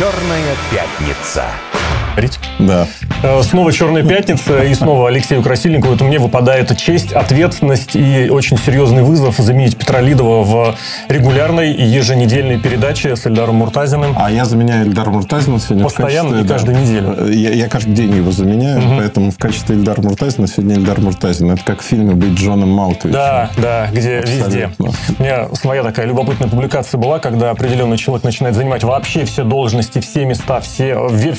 [0.00, 1.44] Черная пятница.
[2.58, 2.86] Да.
[3.22, 5.94] Э, Снова «Черная пятница» и снова Алексею Красильникову.
[5.94, 10.76] Это мне выпадает честь, ответственность и очень серьезный вызов заменить Петра Лидова в
[11.08, 14.14] регулярной и еженедельной передаче с Эльдаром Муртазиным.
[14.16, 16.44] А я заменяю Эльдара Муртазина сегодня Постоянно качестве...
[16.44, 17.32] и каждую да, неделю.
[17.32, 21.50] Я, я каждый день его заменяю, поэтому в качестве Эльдара Муртазина сегодня Эльдар Муртазин.
[21.50, 23.12] Это как в фильме «Быть Джоном Малковичем».
[23.12, 24.46] Да, да, где Абсолютно.
[24.46, 24.70] везде.
[25.18, 30.00] У меня своя такая любопытная публикация была, когда определенный человек начинает занимать вообще все должности,
[30.00, 31.38] все места, все, весь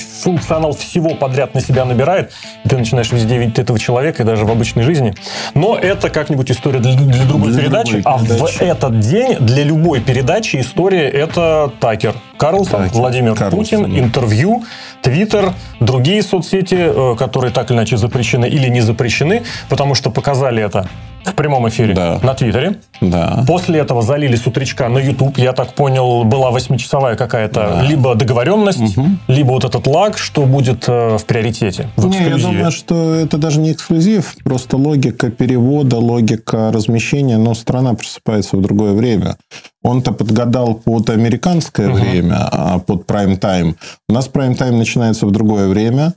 [0.71, 2.31] функционал всего подряд на себя набирает,
[2.63, 5.13] и ты начинаешь везде видеть этого человека, и даже в обычной жизни.
[5.53, 8.01] Но это как-нибудь история для, для другой Для передачи.
[8.01, 8.57] другой а передачи.
[8.57, 12.15] в этот день для любой передачи история это Такер.
[12.37, 13.59] Карлсон, Такер, Владимир Карлсон.
[13.59, 14.63] Путин, интервью,
[15.01, 20.63] Твиттер, другие соцсети, э, которые так или иначе запрещены или не запрещены, потому что показали
[20.63, 20.87] это
[21.25, 22.19] в прямом эфире Да.
[22.23, 22.79] на Твиттере.
[23.01, 23.43] Да.
[23.47, 25.37] После этого залили с утречка на YouTube.
[25.37, 31.17] Я так понял, была восьмичасовая какая-то либо договоренность, либо вот этот лаг, что будет э,
[31.17, 36.71] в приоритете, в Не, я думаю, что это даже не эксклюзив, просто логика перевода, логика
[36.71, 39.37] размещения, но страна просыпается в другое время.
[39.83, 43.75] Он-то подгадал под американское время, а под прайм-тайм.
[44.09, 46.13] У нас прайм-тайм начинается в другое время.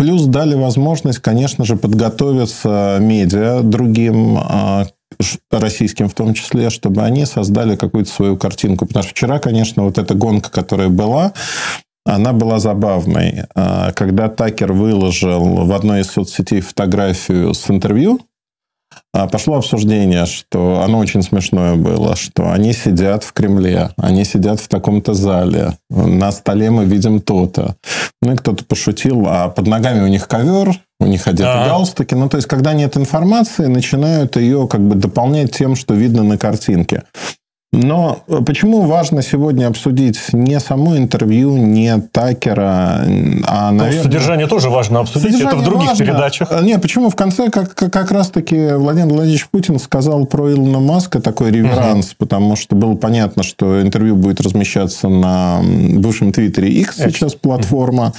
[0.00, 4.86] Плюс дали возможность, конечно же, подготовиться медиа другим, а,
[5.50, 8.86] российским в том числе, чтобы они создали какую-то свою картинку.
[8.86, 11.34] Потому что вчера, конечно, вот эта гонка, которая была,
[12.06, 13.44] она была забавной.
[13.54, 18.20] А, Когда Такер выложил в одной из соцсетей фотографию с интервью,
[19.12, 24.68] пошло обсуждение, что оно очень смешное было, что они сидят в Кремле, они сидят в
[24.68, 27.76] таком-то зале, на столе мы видим то-то.
[28.22, 31.68] Ну и кто-то пошутил, а под ногами у них ковер, у них одеты Ага.
[31.70, 32.14] галстуки.
[32.14, 36.36] Ну, то есть, когда нет информации, начинают ее как бы дополнять тем, что видно на
[36.36, 37.04] картинке.
[37.72, 43.04] Но почему важно сегодня обсудить не само интервью, не Такера,
[43.46, 44.02] а, Ну, наверное...
[44.02, 45.28] Содержание тоже важно обсудить.
[45.28, 46.04] это в Содержание других важно.
[46.04, 46.48] передачах.
[46.50, 50.80] А, Не, почему в конце как, как, как раз-таки Владимир Владимирович Путин сказал про Илона
[50.80, 56.96] Маска такой реверанс, потому что было понятно, что интервью будет размещаться на бывшем Твиттере X
[56.96, 58.12] сейчас платформа.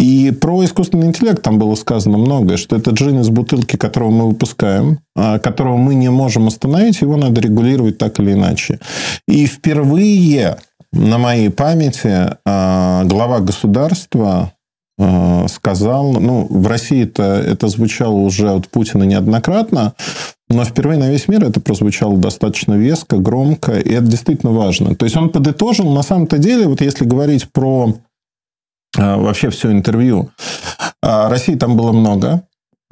[0.00, 4.28] И про искусственный интеллект там было сказано многое, что это джин из бутылки, которого мы
[4.28, 8.80] выпускаем, а, которого мы не можем остановить, его надо регулировать так или иначе.
[9.28, 10.56] И впервые
[10.90, 14.54] на моей памяти а, глава государства
[14.98, 19.92] а, сказал, ну, в России это, это звучало уже от Путина неоднократно,
[20.48, 24.94] но впервые на весь мир это прозвучало достаточно веско, громко, и это действительно важно.
[24.94, 27.96] То есть он подытожил, на самом-то деле, вот если говорить про
[28.96, 30.30] вообще все интервью,
[31.02, 32.42] а, России там было много,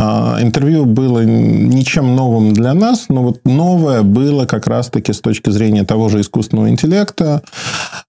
[0.01, 5.51] а, Интервью было ничем новым для нас, но вот новое было как раз-таки с точки
[5.51, 7.43] зрения того же искусственного интеллекта.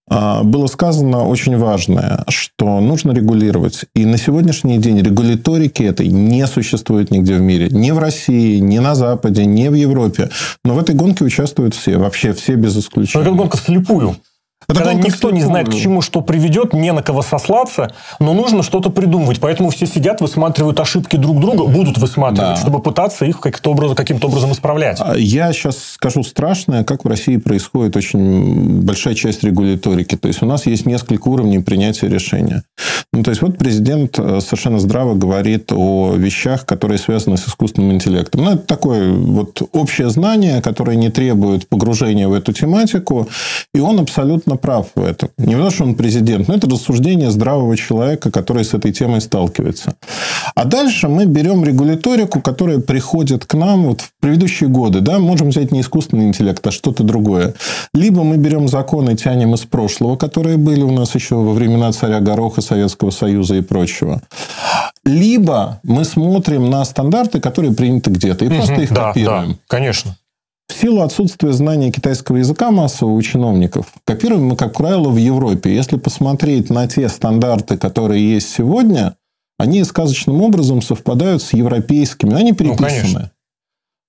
[0.07, 3.85] А, Было сказано очень важное, что нужно регулировать.
[3.95, 7.69] И на сегодняшний день регуляторики этой не существует нигде в мире.
[7.71, 10.29] Ни в России, ни на Западе, ни в Европе.
[10.63, 11.97] Но в этой гонке участвуют все.
[11.97, 13.23] Вообще все без Но исключения.
[13.25, 14.15] это гонка вслепую.
[14.69, 18.89] Когда никто не знает, к чему что приведет, не на кого сослаться, но нужно что-то
[18.89, 19.39] придумывать.
[19.39, 22.55] Поэтому все сидят, высматривают ошибки друг друга, будут высматривать, Да.
[22.55, 24.99] чтобы пытаться их каким-то образом, каким-то образом исправлять.
[25.01, 30.15] А Я сейчас скажу страшное, как в России происходит очень большая часть регуляторики.
[30.15, 32.63] То есть у нас есть несколько уровней принятия решения.
[33.11, 37.93] Ну, то есть вот президент э, совершенно здраво говорит о вещах, которые связаны с искусственным
[37.93, 38.43] интеллектом.
[38.43, 43.27] Ну, это такое вот общее знание, которое не требует погружения в эту тематику,
[43.73, 45.29] и он абсолютно прав в этом.
[45.37, 49.93] Не потому, что он президент, но это рассуждение здравого человека, который с этой темой сталкивается.
[50.55, 55.01] А дальше мы берем регуляторику, которая приходит к нам вот в предыдущие годы.
[55.01, 55.19] Да?
[55.19, 57.53] Можем взять не искусственный интеллект, а что-то другое.
[57.93, 62.19] Либо мы берем законы, тянем из прошлого, которые были у нас еще во времена царя
[62.19, 64.21] Гороха, Советского Союза и прочего.
[65.05, 69.49] Либо мы смотрим на стандарты, которые приняты где-то, и просто Мгм, их да, копируем.
[69.53, 70.15] да, конечно.
[70.69, 75.73] В силу отсутствия знания китайского языка массового у чиновников, копируем мы, как правило, в Европе.
[75.73, 79.15] Если посмотреть на те стандарты, которые есть сегодня,
[79.57, 82.35] они сказочным образом совпадают с европейскими.
[82.35, 82.87] Они переписаны.
[82.87, 83.31] конечно.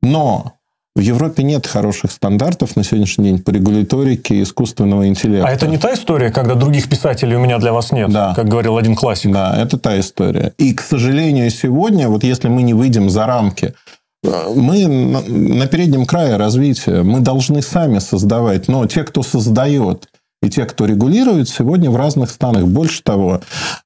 [0.02, 0.52] Но
[0.94, 5.48] в Европе нет хороших стандартов на сегодняшний день по регуляторике искусственного интеллекта.
[5.48, 8.34] А это не та история, когда других писателей у меня для вас нет, Да.
[8.36, 9.32] как говорил один классик.
[9.32, 10.52] Да, это та история.
[10.58, 13.74] И, к сожалению, сегодня, вот если мы не выйдем за рамки,
[14.22, 20.08] мы на, переднем крае развития, мы должны сами создавать, но те, кто создает,
[20.42, 22.66] и те, кто регулирует, сегодня в разных странах.
[22.66, 23.40] Больше того,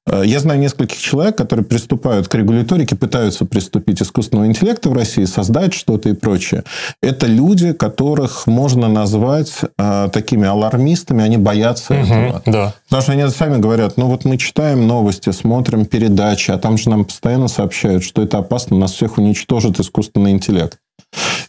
[0.07, 5.25] э, я знаю нескольких человек, которые приступают к регуляторике, пытаются приступить искусственного интеллекта в России,
[5.25, 6.63] создать что-то и прочее.
[7.01, 12.41] Это люди, которых можно назвать э, такими алармистами, они боятся угу, этого.
[12.45, 12.73] Да.
[12.85, 16.89] Потому что они сами говорят, ну вот мы читаем новости, смотрим передачи, а там же
[16.89, 20.79] нам постоянно сообщают, что это опасно, нас всех уничтожит искусственный интеллект.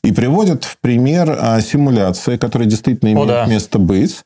[0.02, 3.46] И приводят в пример а, симуляции, которые действительно имеют О, да.
[3.46, 4.22] место быть.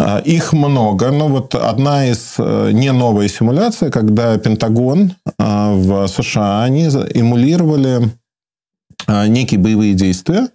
[0.00, 6.06] А, их много, но вот одна из э, не новая симуляция, когда Пентагон а, в
[6.06, 8.08] США, они эмулировали
[9.08, 10.50] а, некие боевые действия,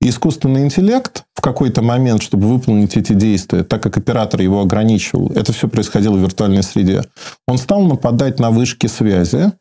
[0.00, 5.52] искусственный интеллект в какой-то момент, чтобы выполнить эти действия, так как оператор его ограничивал, это
[5.52, 7.04] все происходило в виртуальной среде,
[7.46, 9.52] он стал нападать на вышки связи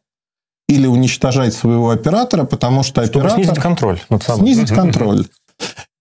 [0.68, 3.44] или уничтожать своего оператора, потому что чтобы оператор...
[3.44, 4.00] снизить контроль.
[4.10, 4.42] Над собой.
[4.42, 5.26] Снизить контроль.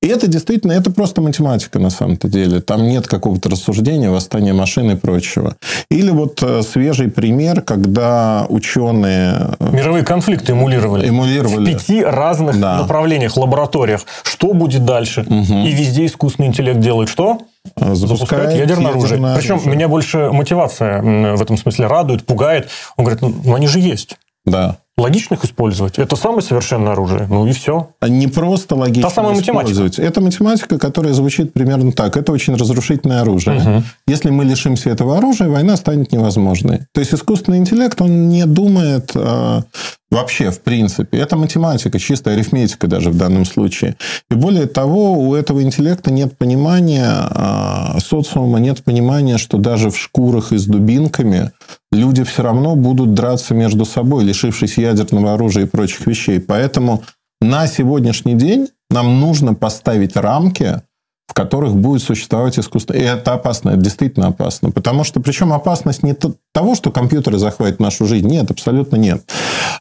[0.02, 2.62] И это действительно, это просто математика на самом-то деле.
[2.62, 5.56] Там нет какого-то рассуждения, восстания машин и прочего.
[5.90, 9.56] Или вот э, свежий пример, когда ученые...
[9.60, 11.06] Э, Мировые конфликты эмулировали.
[11.06, 11.74] Эмулировали.
[11.74, 12.78] В пяти разных да.
[12.78, 14.06] направлениях, лабораториях.
[14.22, 15.20] Что будет дальше?
[15.20, 15.66] Угу.
[15.66, 17.42] И везде искусственный интеллект делает что?
[17.76, 19.10] Запускает, запускает ядерное, оружие.
[19.10, 19.58] ядерное оружие.
[19.58, 21.02] Причем меня больше мотивация
[21.36, 22.70] в этом смысле радует, пугает.
[22.96, 24.16] Он говорит, ну они же есть.
[24.46, 25.98] Да логично их использовать.
[25.98, 27.26] Это самое совершенное оружие.
[27.28, 27.90] Ну и все.
[28.00, 29.98] А не просто логично Та самая использовать.
[29.98, 30.02] Математика.
[30.02, 32.16] Это математика, которая звучит примерно так.
[32.16, 33.60] Это очень разрушительное оружие.
[33.60, 33.82] Угу.
[34.06, 36.80] Если мы лишимся этого оружия, война станет невозможной.
[36.92, 39.62] То есть искусственный интеллект, он не думает э,
[40.10, 41.18] вообще, в принципе.
[41.18, 43.96] Это математика, чистая арифметика даже в данном случае.
[44.30, 49.98] И более того, у этого интеллекта нет понимания э, социума, нет понимания, что даже в
[49.98, 51.52] шкурах и с дубинками
[51.92, 56.40] люди все равно будут драться между собой, лишившись ядерного оружия и прочих вещей.
[56.40, 57.02] Поэтому
[57.40, 60.82] на сегодняшний день нам нужно поставить рамки,
[61.30, 62.94] в которых будет существовать искусство.
[62.94, 64.72] И это опасно, это действительно опасно.
[64.72, 66.12] Потому что, причем опасность не
[66.52, 68.26] того, что компьютеры захватят нашу жизнь.
[68.26, 69.22] Нет, абсолютно нет.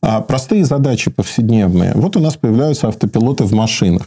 [0.03, 1.93] А простые задачи повседневные.
[1.95, 4.03] Вот у нас появляются автопилоты в машинах.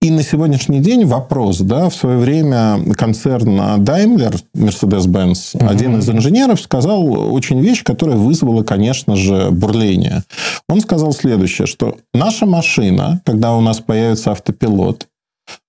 [0.00, 5.68] И на сегодняшний день вопрос, да, в свое время концерн Daimler, Mercedes-Benz, угу.
[5.68, 10.22] один из инженеров сказал очень вещь, которая вызвала, конечно же, бурление.
[10.70, 15.06] Он сказал следующее, что наша машина, когда у нас появится автопилот,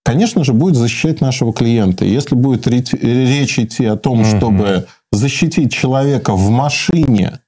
[0.08, 2.06] конечно же, будет защищать нашего клиента.
[2.06, 4.26] Если будет речь идти о том, угу.
[4.26, 7.40] чтобы защитить человека в машине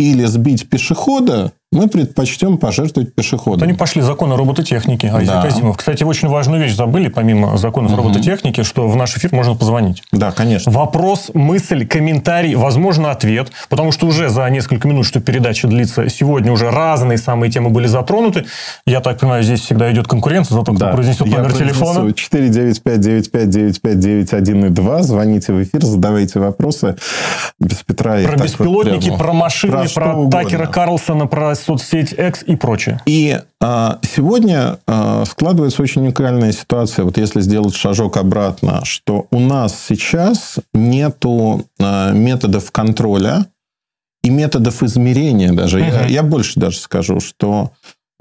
[0.00, 3.60] или сбить пешехода, мы предпочтем пожертвовать пешеходом.
[3.60, 5.40] Вот они пошли законы робототехники, да.
[5.42, 5.78] Азимов.
[5.78, 8.02] Кстати, очень важную вещь забыли, помимо законов угу.
[8.02, 10.02] робототехники, что в наш эфир можно позвонить.
[10.12, 10.70] Да, конечно.
[10.70, 13.50] Вопрос, мысль, комментарий, возможно, ответ.
[13.70, 17.86] Потому что уже за несколько минут, что передача длится, сегодня уже разные самые темы были
[17.86, 18.44] затронуты.
[18.86, 20.92] Я так понимаю, здесь всегда идет конкуренция за то, кто да.
[20.92, 22.10] произнесет Я номер телефона.
[22.10, 25.02] 495-95-95-91-2.
[25.02, 26.96] Звоните в эфир, задавайте вопросы.
[27.58, 32.56] Без Петра Про беспилотники, вот про машины, про, про Такера Карлсона, про соцсеть X и
[32.56, 33.00] прочее.
[33.06, 39.38] И а, сегодня а, складывается очень уникальная ситуация, вот если сделать шажок обратно, что у
[39.38, 43.46] нас сейчас нету а, методов контроля
[44.22, 45.80] и методов измерения даже.
[45.80, 45.86] Угу.
[45.86, 47.72] Я, я больше даже скажу, что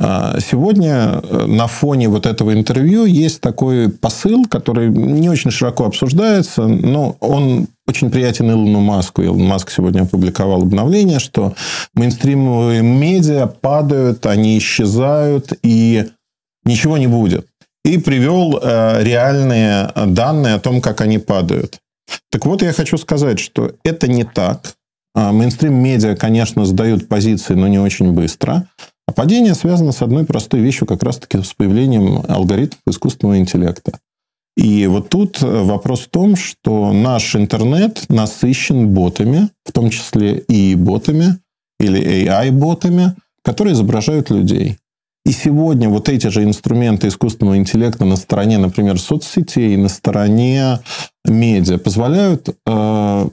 [0.01, 5.85] а, Сегодня э, на фоне вот этого интервью есть такой посыл, который не очень широко
[5.85, 9.21] обсуждается, но он очень приятен Илону Маску.
[9.21, 11.53] Илон Маск сегодня опубликовал обновление, что
[11.93, 16.07] мейнстримовые медиа падают, они исчезают, и
[16.63, 17.48] ничего не будет.
[17.83, 21.79] И привел э, реальные данные о том, как они падают.
[22.31, 24.75] Так вот, я хочу сказать, что это не так.
[25.13, 28.67] А, мейнстрим-медиа, конечно, сдают позиции, но не очень быстро.
[29.05, 34.00] А падение связано с одной простой вещью, как раз-таки с появлением алгоритмов искусственного интеллекта.
[34.62, 40.38] И вот тут э, вопрос в том, что наш интернет насыщен ботами, в том числе
[40.38, 41.39] и ботами
[41.80, 44.77] или AI-ботами, которые изображают людей.
[45.24, 50.80] И сегодня вот эти же инструменты искусственного интеллекта на стороне, например, соцсетей, на стороне
[51.25, 52.50] медиа позволяют...
[52.66, 53.28] Э,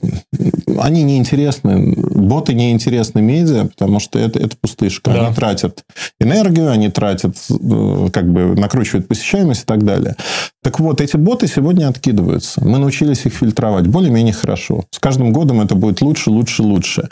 [0.79, 5.11] они неинтересны, боты неинтересны медиа, потому что это, это пустышка.
[5.11, 5.25] Да.
[5.25, 5.83] Они тратят
[6.19, 10.15] энергию, они тратят, э, как бы накручивают посещаемость и так далее.
[10.61, 12.63] Так вот, эти боты сегодня откидываются.
[12.63, 14.85] Мы научились их фильтровать более-менее хорошо.
[14.91, 17.09] С каждым годом это будет лучше, лучше, лучше.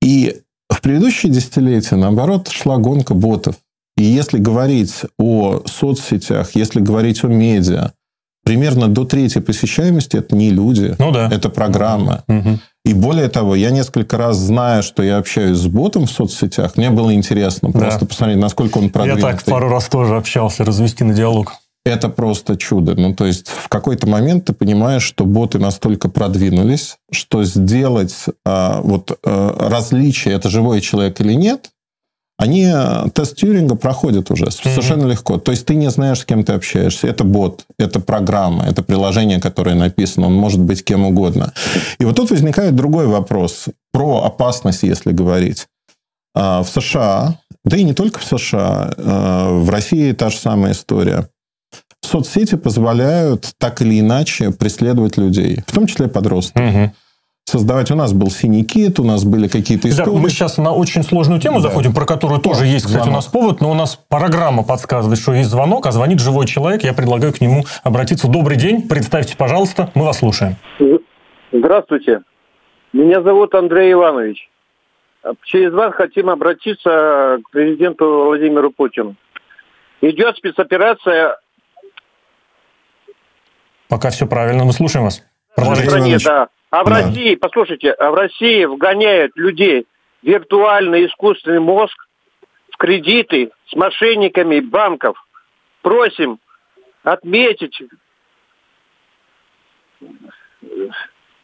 [0.00, 3.56] И в предыдущие десятилетия, наоборот, шла гонка ботов.
[4.02, 7.92] И если говорить о соцсетях, если говорить о медиа,
[8.44, 11.28] примерно до третьей посещаемости это не люди, ну, да.
[11.30, 12.24] это программа.
[12.26, 12.58] Угу.
[12.84, 16.90] И более того, я несколько раз, зная, что я общаюсь с ботом в соцсетях, мне
[16.90, 17.78] было интересно да.
[17.78, 19.22] просто посмотреть, насколько он продвинутый.
[19.24, 21.52] Я так пару раз тоже общался, развести на диалог.
[21.86, 22.96] это просто чудо.
[22.96, 28.80] Ну, то есть, в какой-то момент ты понимаешь, что боты настолько продвинулись, что сделать а,
[28.82, 31.70] вот а, различие, это живой человек или нет,
[32.38, 35.10] они э, тест Тьюринга проходят уже совершенно mm-hmm.
[35.10, 35.38] легко.
[35.38, 37.06] То есть ты не знаешь, с кем ты общаешься.
[37.06, 41.52] Это бот, это программа, это приложение, которое написано, он может быть кем угодно.
[41.98, 45.66] И вот тут возникает другой вопрос про опасность, если говорить.
[46.34, 50.72] А, в США, да и не только в США, а, в России та же самая
[50.72, 51.28] история.
[52.04, 56.62] Соцсети позволяют так или иначе преследовать людей, в том числе подростков.
[56.62, 56.92] Угу
[57.44, 57.90] создавать.
[57.90, 60.10] У нас был синий кит, у нас были какие-то истории.
[60.10, 61.68] Да, мы сейчас на очень сложную тему да.
[61.68, 63.12] заходим, про которую тоже есть, кстати, звонок.
[63.12, 66.82] у нас повод, но у нас программа подсказывает, что есть звонок, а звонит живой человек.
[66.82, 68.28] Я предлагаю к нему обратиться.
[68.28, 70.56] Добрый день, представьте, пожалуйста, мы вас слушаем.
[71.52, 72.22] Здравствуйте.
[72.92, 74.48] Меня зовут Андрей Иванович.
[75.44, 79.14] Через вас хотим обратиться к президенту Владимиру Путину.
[80.00, 81.36] Идет спецоперация.
[83.88, 85.22] Пока все правильно, мы слушаем вас.
[85.54, 85.90] Продолжайте.
[85.90, 86.48] Стране, да.
[86.72, 87.02] А в да.
[87.02, 89.86] России, послушайте, а в России вгоняют людей
[90.22, 91.94] виртуальный искусственный мозг,
[92.70, 95.22] в кредиты с мошенниками банков.
[95.82, 96.38] Просим
[97.02, 97.78] отметить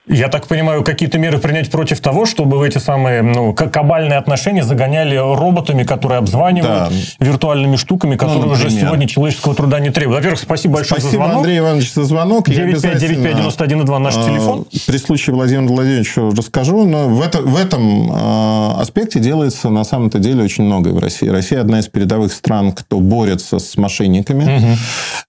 [0.08, 4.64] я так понимаю, какие-то меры принять против того, чтобы в эти самые ну, кабальные отношения
[4.64, 7.24] загоняли роботами, которые обзванивают, да.
[7.24, 10.18] виртуальными штуками, которые ну, уже сегодня человеческого труда не требуют.
[10.18, 11.36] Во-первых, спасибо большое спасибо, за звонок.
[11.38, 12.48] Андрей Иванович, за звонок.
[12.48, 14.66] 95951 наш телефон.
[14.86, 20.18] При случае Владимира Владимировича расскажу, но в, это, в этом э, аспекте делается на самом-то
[20.18, 21.28] деле очень многое в России.
[21.28, 24.44] Россия одна из передовых стран, кто борется с мошенниками.
[24.44, 24.78] Угу.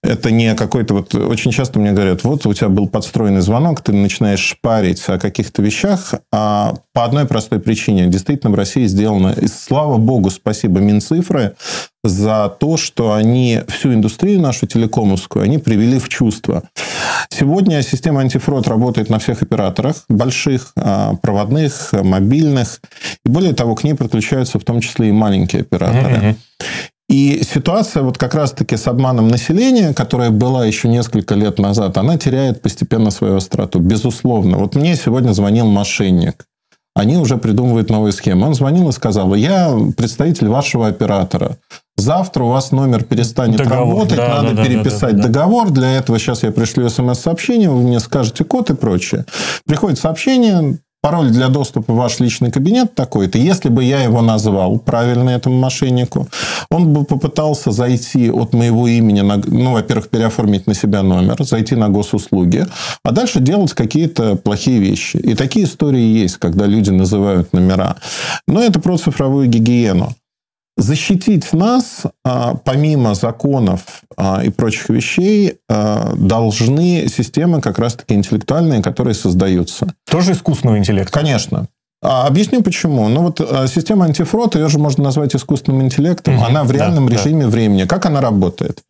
[0.04, 1.14] Это не какой-то вот...
[1.14, 5.62] Очень часто мне говорят, вот у тебя был подстроенный звонок, ты начинаешь парить о каких-то
[5.62, 8.06] вещах а по одной простой причине.
[8.06, 11.56] Действительно, в России сделано, и слава богу, спасибо Минцифры
[12.04, 16.62] за то, что они всю индустрию нашу телекомовскую, они привели в чувство.
[17.30, 22.80] Сегодня система антифрод работает на всех операторах, больших, а, проводных, мобильных.
[23.26, 26.14] И более того, к ней подключаются в том числе и маленькие операторы.
[26.14, 26.36] Mm-hmm.
[27.10, 32.16] И ситуация вот как раз-таки с обманом населения, которая была еще несколько лет назад, она
[32.16, 33.80] теряет постепенно свою остроту.
[33.80, 34.58] Безусловно.
[34.58, 36.44] Вот мне сегодня звонил мошенник.
[36.94, 38.46] Они уже придумывают новые схемы.
[38.46, 41.58] Он звонил и сказал, я представитель вашего оператора.
[41.96, 43.88] Завтра у вас номер перестанет договор.
[43.88, 45.70] работать, да, надо да, переписать да, да, да, договор.
[45.70, 49.26] Для этого сейчас я пришлю смс-сообщение, вы мне скажете код и прочее.
[49.66, 53.38] Приходит сообщение, пароль для доступа в ваш личный кабинет такой-то.
[53.38, 56.28] Если бы я его назвал правильно этому мошеннику,
[56.70, 61.74] он бы попытался зайти от моего имени, на, ну, во-первых, переоформить на себя номер, зайти
[61.74, 62.66] на госуслуги,
[63.04, 65.16] а дальше делать какие-то плохие вещи.
[65.16, 67.96] И такие истории есть, когда люди называют номера.
[68.46, 70.14] Но это про цифровую гигиену.
[70.80, 78.82] Защитить нас, а, помимо законов а, и прочих вещей, а, должны системы как раз-таки интеллектуальные,
[78.82, 79.92] которые создаются.
[80.10, 81.12] Тоже искусственного интеллекта?
[81.12, 81.66] Конечно.
[82.00, 83.08] Объясню почему.
[83.08, 86.36] Ну вот система антифрод, ее же можно назвать искусственным интеллектом.
[86.36, 87.50] Угу, она в реальном да, режиме да.
[87.50, 87.84] времени.
[87.84, 88.82] Как она работает?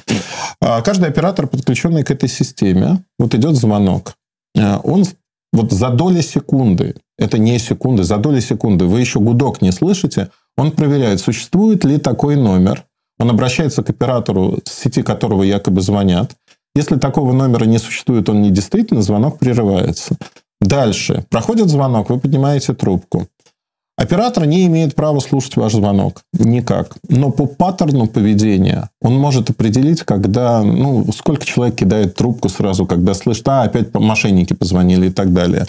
[0.61, 4.15] Каждый оператор, подключенный к этой системе, вот идет звонок.
[4.55, 5.05] Он
[5.53, 10.31] вот за доли секунды, это не секунды, за доли секунды, вы еще гудок не слышите,
[10.57, 12.85] он проверяет, существует ли такой номер.
[13.19, 16.37] Он обращается к оператору, с сети которого якобы звонят.
[16.75, 20.17] Если такого номера не существует, он не действительно, звонок прерывается.
[20.61, 21.25] Дальше.
[21.31, 23.27] Проходит звонок, вы поднимаете трубку.
[24.01, 26.23] Оператор не имеет права слушать ваш звонок.
[26.33, 26.97] Никак.
[27.11, 33.13] Но по паттерну поведения он может определить, когда, ну, сколько человек кидает трубку сразу, когда
[33.13, 35.67] слышит, а, опять мошенники позвонили и так далее.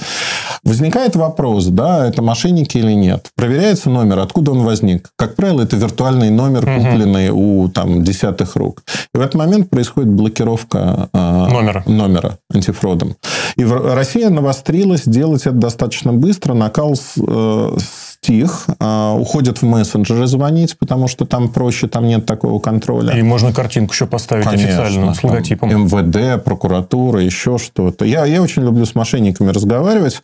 [0.64, 3.32] Возникает вопрос, да, это мошенники или нет.
[3.36, 5.10] Проверяется номер, откуда он возник.
[5.18, 7.64] Как правило, это виртуальный номер, купленный угу.
[7.64, 8.84] у там, десятых рук.
[9.14, 11.84] И в этот момент происходит блокировка э, номера.
[11.86, 13.18] номера антифродом.
[13.58, 16.54] И Россия навострилась делать это достаточно быстро.
[16.54, 17.78] Накал с, э,
[18.24, 23.18] стих, а, уходят в мессенджеры звонить, потому что там проще, там нет такого контроля.
[23.18, 25.70] И можно картинку еще поставить Конечно, официально с логотипом.
[25.70, 28.06] МВД, прокуратура, еще что-то.
[28.06, 30.22] Я, я очень люблю с мошенниками разговаривать.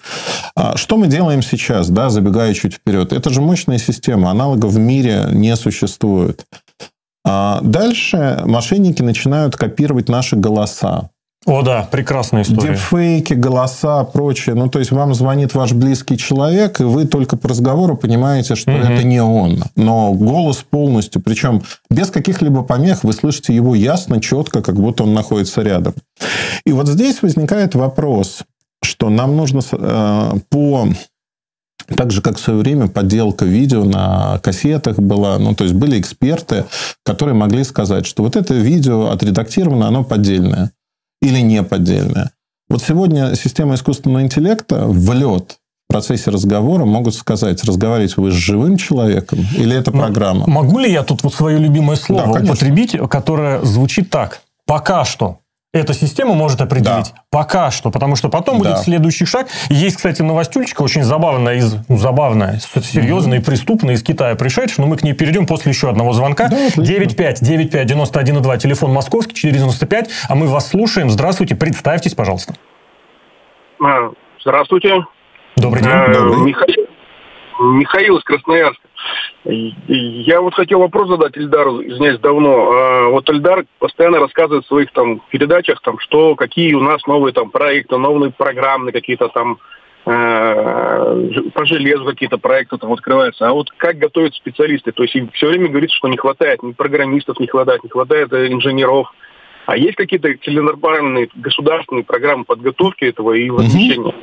[0.56, 3.14] А, что мы делаем сейчас, да, забегая чуть вперед?
[3.14, 6.46] Это же мощная система, аналогов в мире не существует.
[7.26, 11.10] А дальше мошенники начинают копировать наши голоса.
[11.46, 12.74] О, да, прекрасная история.
[12.74, 14.56] Дипфейки, голоса, прочее.
[14.56, 18.72] Ну, то есть, вам звонит ваш близкий человек, и вы только по разговору понимаете, что
[18.72, 18.80] угу.
[18.80, 19.64] это не он.
[19.76, 25.14] Но голос полностью, причем без каких-либо помех, вы слышите его ясно, четко, как будто он
[25.14, 25.94] находится рядом.
[26.66, 28.44] И вот здесь возникает вопрос,
[28.84, 30.90] что нам нужно э, по
[31.96, 35.40] Так же, как в свое время подделка видео на кассетах была.
[35.40, 36.66] Ну, то есть, были эксперты,
[37.06, 40.72] которые могли сказать, что вот это видео отредактировано, оно поддельное
[41.22, 42.32] или не поддельное.
[42.70, 45.58] Вот сегодня система искусственного интеллекта в лед
[45.90, 50.46] в процессе разговора могут сказать, разговаривать вы с живым человеком или это программа.
[50.48, 54.42] Могу ли я тут вот свое любимое слово да, употребить, которое звучит так?
[54.66, 55.40] Пока что
[55.74, 57.22] эта система может определить да.
[57.30, 58.70] пока что, потому что потом да.
[58.70, 59.48] будет следующий шаг.
[59.70, 63.44] Есть, кстати, новостюльчика очень забавная, из, ну, забавная, серьезная угу.
[63.44, 66.48] и преступная из Китая пришедшая, но мы к ней перейдем после еще одного звонка.
[66.48, 71.10] Да, 95 95 91 2, телефон московский, 495, а мы вас слушаем.
[71.10, 72.56] Здравствуйте, представьтесь, пожалуйста.
[73.84, 75.06] А, здравствуйте.
[75.58, 75.92] Добрый день.
[75.92, 76.46] А, Добрый.
[76.46, 76.88] Михаил,
[77.60, 78.87] Михаил из Красноярска.
[79.46, 82.72] Я вот хотел вопрос задать Эльдару, извиняюсь, давно.
[82.72, 87.34] А, вот Эльдар постоянно рассказывает в своих там передачах, там, что какие у нас новые
[87.34, 89.60] там проекты, новые программы какие-то там
[90.06, 93.48] э, по железу какие-то проекты там открываются.
[93.48, 94.92] А вот как готовят специалисты?
[94.92, 98.48] То есть все время говорится, что не хватает, ни программистов не хватает, не хватает э,
[98.48, 99.14] инженеров.
[99.66, 104.14] А есть какие-то целенаправленные государственные программы подготовки этого и возмещения?
[104.14, 104.16] Угу.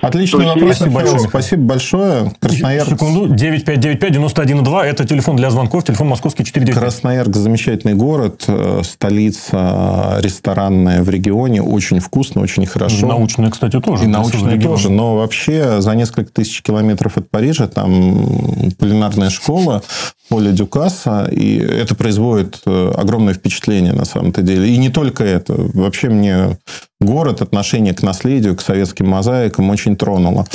[0.00, 1.28] Отличный вопрос, спасибо большое.
[1.28, 2.32] Спасибо большое.
[2.40, 2.90] Красноярск.
[2.90, 3.34] Секунду.
[3.34, 4.82] 9595-91-2.
[4.82, 5.84] Это телефон для звонков.
[5.84, 6.80] Телефон московский 499.
[6.80, 8.44] Красноярск замечательный город.
[8.48, 11.62] Э, столица ресторанная в регионе.
[11.62, 13.06] Очень вкусно, очень хорошо.
[13.06, 14.04] Научная, кстати, тоже.
[14.04, 14.90] И научная тоже.
[14.90, 19.82] Но вообще за несколько тысяч километров от Парижа там кулинарная школа
[20.28, 24.68] Поля Дюкаса, и это производит э, огромное впечатление на самом-то деле.
[24.68, 25.54] И не только это.
[25.74, 26.58] Вообще мне
[27.04, 30.46] город, отношение к наследию, к советским мозаикам очень тронуло.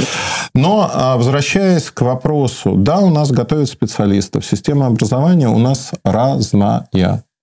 [0.54, 4.46] Но, а, возвращаясь к вопросу, да, у нас готовят специалистов.
[4.46, 6.88] Система образования у нас разная.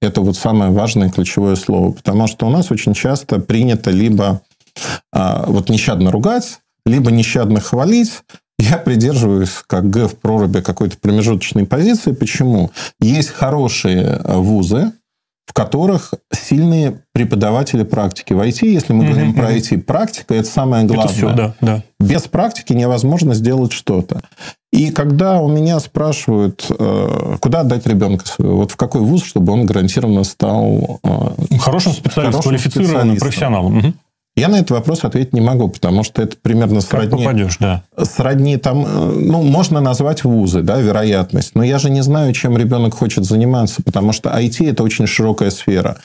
[0.02, 1.92] Это вот самое важное ключевое слово.
[1.92, 4.42] Потому что у нас очень часто принято либо
[5.12, 8.22] а, вот нещадно ругать, либо нещадно хвалить,
[8.58, 12.12] я придерживаюсь, как Г в проруби, какой-то промежуточной позиции.
[12.12, 12.70] Почему?
[13.00, 14.92] Есть хорошие вузы,
[15.46, 18.32] в которых сильные преподаватели практики.
[18.32, 19.36] В IT, если мы говорим mm-hmm.
[19.36, 21.06] про IT, практика– это самое главное.
[21.06, 21.82] Это все, да, да.
[22.00, 24.22] Без практики невозможно сделать что-то.
[24.72, 29.52] И когда у меня спрашивают, э, куда отдать ребенка своего, вот в какой вуз, чтобы
[29.52, 33.78] он гарантированно стал э, хорошим специалистом, хорошим квалифицированным профессионалом.
[33.78, 33.92] Угу.
[34.36, 37.10] Я на этот вопрос ответить не могу, потому что это примерно сродни...
[37.10, 37.84] Как попадешь, да.
[37.96, 38.84] Сродни там...
[38.84, 41.54] Э, ну, можно назвать вузы, да, вероятность.
[41.54, 45.50] Но я же не знаю, чем ребенок хочет заниматься, потому что IT– это очень широкая
[45.50, 45.96] сфера.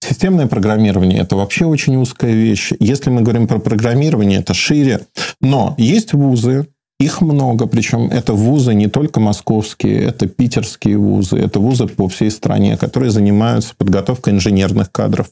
[0.00, 2.72] Системное программирование– это вообще очень узкая вещь.
[2.78, 5.06] Если мы говорим про программирование, это шире.
[5.40, 6.66] Но есть вузы,
[6.98, 12.30] их много, причем это вузы не только московские, это питерские вузы, это вузы по всей
[12.30, 15.30] стране, которые занимаются подготовкой инженерных кадров.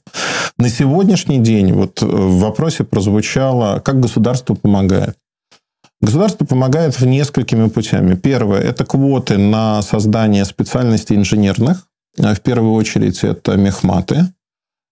[0.58, 5.16] На сегодняшний день вот в вопросе прозвучало, как государство помогает.
[6.00, 8.14] Государство помогает в несколькими путями.
[8.14, 11.88] Первое– это квоты на создание специальностей инженерных.
[12.16, 14.26] В первую очередь это мехматы.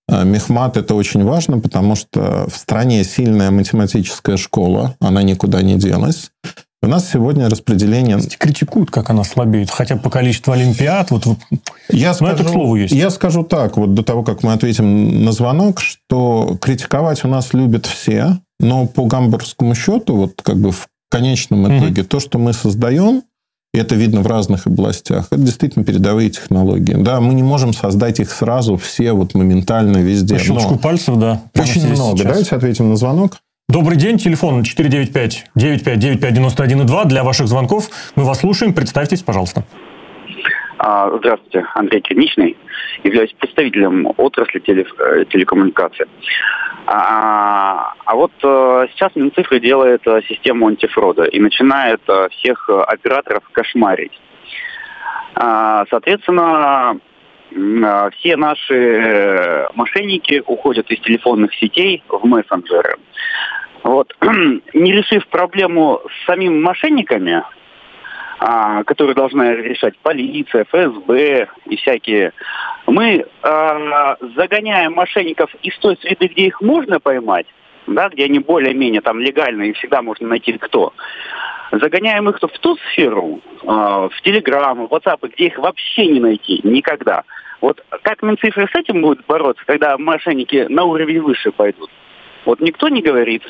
[0.08, 6.30] Мехмат– это очень важно, потому что в стране сильная математическая школа, она никуда не делась.
[6.82, 8.20] У нас сегодня распределение...
[8.38, 11.10] Критикуют, как она слабеет, хотя по количеству олимпиад.
[11.10, 11.26] Вот.
[11.88, 12.92] Я Но скажу, это к слову есть.
[12.92, 17.54] Я скажу так, вот до того, как мы ответим на звонок, что критиковать у нас
[17.54, 22.08] любят все, но по гамбургскому счету, вот как бы в конечном итоге, угу.
[22.08, 23.22] то, что мы создаем,
[23.78, 26.94] это видно в разных областях, это действительно передовые технологии.
[26.94, 30.34] Да, мы не можем создать их сразу все вот моментально везде.
[30.34, 31.42] По щелчку пальцев, да.
[31.58, 32.18] Очень много.
[32.18, 32.26] Сейчас.
[32.26, 33.38] Давайте ответим на звонок.
[33.68, 37.88] Добрый день, телефон 495-95-95-92 для ваших звонков.
[38.14, 39.64] Мы вас слушаем, представьтесь, пожалуйста.
[40.78, 42.56] А, здравствуйте, Андрей Черничный.
[43.04, 46.06] Являюсь представителем отрасли теле, э, телекоммуникации.
[46.86, 52.00] А, а вот а, сейчас Минцифры делает а, систему антифрода и начинает
[52.32, 54.20] всех операторов кошмарить.
[55.34, 56.98] А, соответственно,
[58.18, 62.96] все наши мошенники уходят из телефонных сетей в мессенджеры.
[63.84, 64.12] Вот.
[64.74, 67.44] Не решив проблему с самими мошенниками,
[68.38, 72.32] а, которые должна решать полиция, ФСБ и всякие,
[72.86, 77.46] мы а, загоняем мошенников из той среды, где их можно поймать,
[77.86, 80.92] да, где они более-менее там легальны и всегда можно найти кто.
[81.70, 86.60] Загоняем их в ту сферу, э, в Телеграм, в WhatsApp, где их вообще не найти
[86.62, 87.24] никогда.
[87.60, 91.90] Вот как Минцифры с этим будут бороться, когда мошенники на уровень выше пойдут?
[92.44, 93.42] Вот никто не говорит.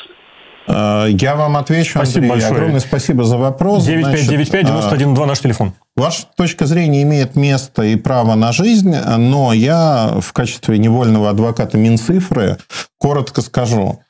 [0.67, 2.31] Э, я вам отвечу, спасибо Андрей.
[2.31, 2.53] Большое.
[2.53, 3.87] Огромное спасибо за вопрос.
[3.87, 5.73] 9595-91-2 наш телефон.
[5.97, 11.79] Ваша точка зрения имеет место и право на жизнь, но я в качестве невольного адвоката
[11.79, 12.59] Минцифры
[12.99, 14.01] коротко скажу.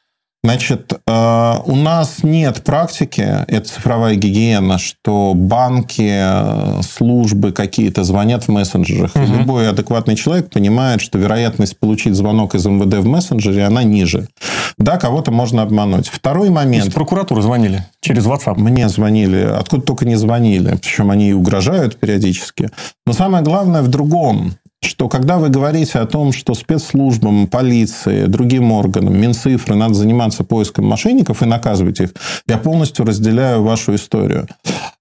[0.44, 8.44] Значит, э, у нас нет практики, это цифровая гигиена, что банки, э, службы какие-то звонят
[8.44, 9.16] в мессенджерах.
[9.16, 9.24] Угу.
[9.24, 14.28] И любой адекватный человек понимает, что вероятность получить звонок из МВД в мессенджере, она ниже.
[14.76, 16.08] Да, кого-то можно обмануть.
[16.08, 16.88] Второй момент.
[16.88, 18.58] Из прокуратуры звонили через WhatsApp.
[18.58, 20.76] Мне звонили, откуда только не звонили.
[20.76, 22.68] Причем они и угрожают периодически.
[23.06, 24.52] Но самое главное в другом
[24.84, 30.86] что когда вы говорите о том, что спецслужбам, полиции, другим органам, Минцифры надо заниматься поиском
[30.86, 32.10] мошенников и наказывать их,
[32.46, 34.46] я полностью разделяю вашу историю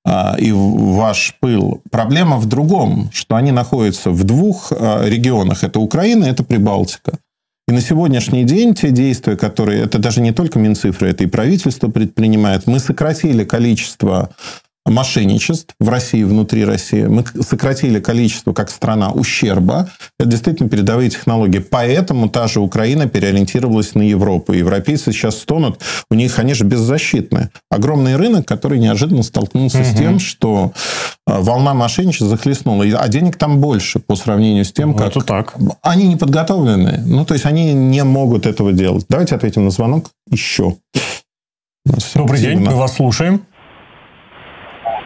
[0.06, 1.82] а, и ваш пыл.
[1.91, 5.63] Проблема в другом, что они находятся в двух а, регионах.
[5.63, 7.19] Это Украина, это Прибалтика.
[7.67, 9.84] И на сегодняшний день те действия, которые...
[9.84, 12.67] Это даже не только Минцифры, это и правительство предпринимает.
[12.67, 14.32] Мы сократили количество
[14.86, 17.04] мошенничеств в России, внутри России.
[17.04, 19.89] Мы сократили количество, как страна, ущерба.
[20.19, 21.60] Это действительно передовые технологии.
[21.60, 24.54] Поэтому та же Украина переориентировалась на Европу.
[24.54, 27.50] Европейцы сейчас стонут, у них они же беззащитны.
[27.69, 29.86] Огромный рынок, который неожиданно столкнулся угу.
[29.86, 30.74] с тем, что
[31.26, 32.84] а, волна мошенничества захлестнула.
[32.98, 35.08] А денег там больше по сравнению с тем, ну, как...
[35.08, 35.56] Это так.
[35.82, 37.02] Они не подготовлены.
[37.06, 39.06] Ну, то есть, они не могут этого делать.
[39.08, 40.76] Давайте ответим на звонок еще.
[42.15, 43.46] Добрый день, мы вас слушаем.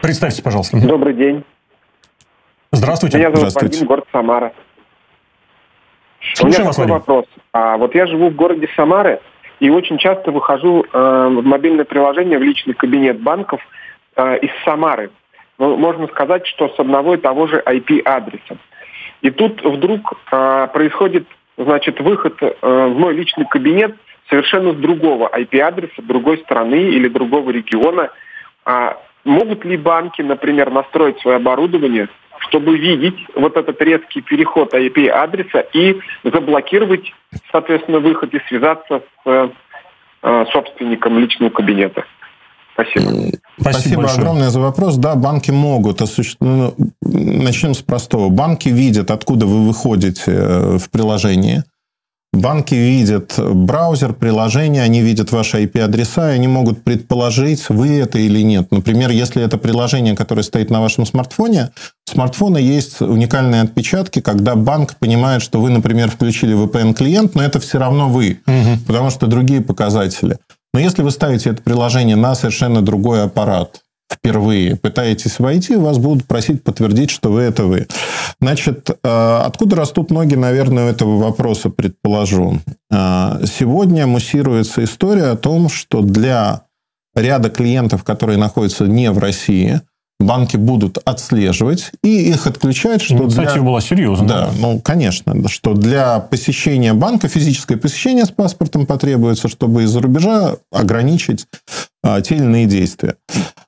[0.02, 0.78] Представьте, пожалуйста.
[0.78, 1.44] Добрый день.
[2.72, 3.18] Здравствуйте.
[3.18, 4.54] Меня зовут Вадим, город Самара.
[6.34, 7.26] Слушаем У меня такой вопрос.
[7.54, 9.20] А, вот я живу в городе Самары
[9.60, 13.62] и очень часто выхожу э, в мобильное приложение в личный кабинет банков
[14.16, 15.10] э, из Самары.
[15.58, 18.58] Ну, можно сказать, что с одного и того же IP-адреса.
[19.22, 23.96] И тут вдруг э, происходит, значит, выход э, в мой личный кабинет
[24.30, 28.12] совершенно с другого IP-адреса, другой страны или другого региона.
[28.66, 32.08] А Могут ли банки, например, настроить свое оборудование,
[32.48, 37.12] чтобы видеть вот этот резкий переход IP-адреса и заблокировать,
[37.52, 39.52] соответственно, выход и связаться с
[40.24, 42.06] э, собственником личного кабинета?
[42.74, 43.10] Спасибо.
[43.60, 44.96] Спасибо, Спасибо огромное за вопрос.
[44.96, 46.40] Да, банки могут осуществить.
[46.40, 48.30] Ну, начнем с простого.
[48.30, 51.64] Банки видят, откуда вы выходите э, в приложение–
[52.34, 58.42] Банки видят браузер, приложение, они видят ваши IP-адреса, и они могут предположить, вы это или
[58.42, 58.70] нет.
[58.70, 61.72] Например, если это приложение, которое стоит на вашем смартфоне,
[62.08, 67.60] у смартфона есть уникальные отпечатки, когда банк понимает, что вы, например, включили VPN-клиент, но это
[67.60, 68.80] все равно вы, угу.
[68.86, 70.38] потому что другие показатели.
[70.74, 76.26] Но если вы ставите это приложение на совершенно другой аппарат, впервые пытаетесь войти, вас будут
[76.26, 77.88] просить подтвердить, что вы это вы.
[78.40, 82.60] Значит, э, откуда растут ноги, наверное, у этого вопроса, предположу.
[82.92, 86.64] Э, сегодня муссируется история о том, что для
[87.16, 89.82] ряда клиентов, которые находятся не в России,
[90.20, 93.02] банки будут отслеживать и их отключать.
[93.02, 93.62] Что Инициатива для...
[93.62, 94.28] была серьезная.
[94.28, 100.56] Да, ну, конечно, что для посещения банка физическое посещение с паспортом потребуется, чтобы из-за рубежа
[100.72, 101.48] ограничить
[102.04, 103.16] а, те или иные действия.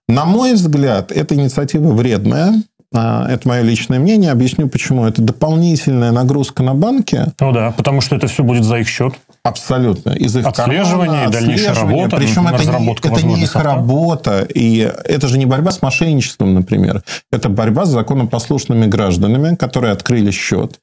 [0.07, 2.55] На мой взгляд, эта инициатива вредная.
[2.93, 4.31] А, это мое личное мнение.
[4.31, 5.05] Объясню почему.
[5.05, 7.25] Это дополнительная нагрузка на банки.
[7.39, 9.13] Ну да, потому что это все будет за их счет.
[9.43, 10.11] Абсолютно.
[10.11, 14.47] Из их Отслеживание, кармана, дальнейшая работа, Причем это не, это не их работа.
[14.53, 17.03] И это же не борьба с мошенничеством, например.
[17.31, 20.79] Это борьба с законопослушными гражданами, которые открыли счет.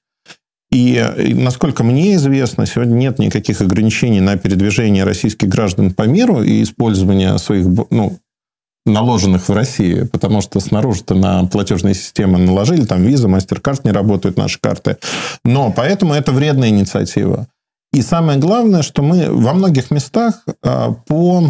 [0.73, 6.63] И, насколько мне известно, сегодня нет никаких ограничений на передвижение российских граждан по миру и
[6.63, 8.19] использование своих ну,
[8.85, 14.37] наложенных в России, потому что снаружи-то на платежные системы наложили, там виза, мастер-карт не работают,
[14.37, 14.97] наши карты.
[15.45, 17.47] Но поэтому это вредная инициатива.
[17.97, 21.49] И самое главное, что мы во многих местах а, по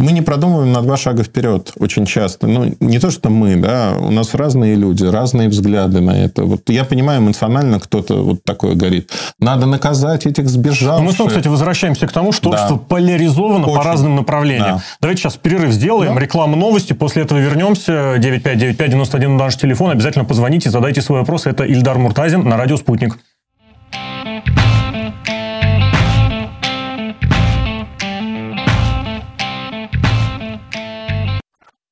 [0.00, 2.46] мы не продумываем на два шага вперед очень часто.
[2.46, 6.44] Ну, не то, что мы, да, у нас разные люди, разные взгляды на это.
[6.44, 9.10] Вот я понимаю, эмоционально кто-то вот такое говорит.
[9.38, 11.00] Надо наказать этих сбежавших.
[11.00, 12.66] Ну, мы снова, кстати, возвращаемся к тому, что, да.
[12.66, 13.76] что поляризовано очень.
[13.76, 14.76] по разным направлениям.
[14.76, 14.82] Да.
[15.00, 16.20] Давайте сейчас перерыв сделаем, да.
[16.20, 18.16] реклама новости, после этого вернемся.
[18.16, 19.90] 9595-91 наш телефон.
[19.90, 21.46] Обязательно позвоните, задайте свой вопрос.
[21.46, 23.18] Это Ильдар Муртазин на радио «Спутник».